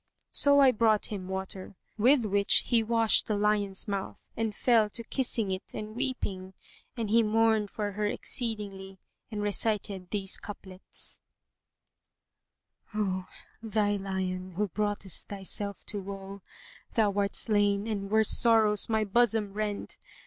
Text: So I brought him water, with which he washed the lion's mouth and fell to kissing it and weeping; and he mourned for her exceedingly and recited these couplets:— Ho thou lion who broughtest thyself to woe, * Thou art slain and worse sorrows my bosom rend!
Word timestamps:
So 0.31 0.59
I 0.59 0.71
brought 0.71 1.11
him 1.11 1.27
water, 1.27 1.75
with 1.95 2.25
which 2.25 2.63
he 2.65 2.81
washed 2.81 3.27
the 3.27 3.37
lion's 3.37 3.87
mouth 3.87 4.31
and 4.35 4.55
fell 4.55 4.89
to 4.89 5.03
kissing 5.03 5.51
it 5.51 5.75
and 5.75 5.95
weeping; 5.95 6.55
and 6.97 7.11
he 7.11 7.21
mourned 7.21 7.69
for 7.69 7.91
her 7.91 8.07
exceedingly 8.07 8.97
and 9.29 9.43
recited 9.43 10.09
these 10.09 10.37
couplets:— 10.39 11.21
Ho 12.93 13.27
thou 13.61 13.95
lion 13.97 14.53
who 14.53 14.69
broughtest 14.69 15.27
thyself 15.27 15.85
to 15.85 16.01
woe, 16.01 16.41
* 16.67 16.93
Thou 16.95 17.13
art 17.13 17.35
slain 17.35 17.85
and 17.85 18.09
worse 18.09 18.29
sorrows 18.31 18.89
my 18.89 19.03
bosom 19.03 19.53
rend! 19.53 19.99